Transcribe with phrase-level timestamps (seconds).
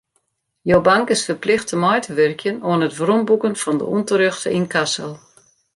[0.69, 5.09] Jo bank is ferplichte mei te wurkjen oan it weromboeken fan de ûnterjochte ynkasso.